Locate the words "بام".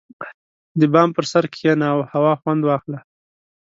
0.93-1.09